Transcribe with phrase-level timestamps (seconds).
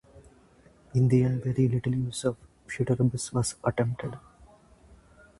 [0.95, 4.17] In the end very little use of Futurebus was attempted.